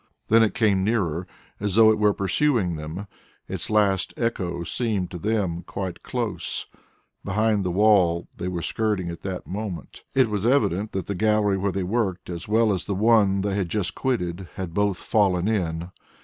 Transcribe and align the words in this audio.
Then 0.29 0.41
it 0.41 0.55
came 0.55 0.83
nearer, 0.83 1.27
as 1.59 1.75
though 1.75 1.91
it 1.91 1.99
were 1.99 2.11
pursuing 2.11 2.75
them. 2.75 3.05
Its 3.47 3.69
last 3.69 4.15
echo 4.17 4.63
seemed 4.63 5.11
to 5.11 5.19
them 5.19 5.61
quite 5.61 6.01
close, 6.01 6.65
behind 7.23 7.63
the 7.63 7.69
wall 7.69 8.27
they 8.35 8.47
were 8.47 8.63
skirting 8.63 9.11
at 9.11 9.21
that 9.21 9.45
moment. 9.45 10.01
It 10.15 10.27
was 10.27 10.47
evident 10.47 10.93
that 10.93 11.05
the 11.05 11.13
gallery 11.13 11.59
where 11.59 11.71
they 11.71 11.83
worked, 11.83 12.31
as 12.31 12.47
well 12.47 12.75
the 12.75 12.95
one 12.95 13.41
which 13.41 13.51
they 13.51 13.55
had 13.55 13.69
just 13.69 13.93
quitted, 13.93 14.49
had 14.55 14.73
both 14.73 14.97
fallen 14.97 15.47
in. 15.47 15.91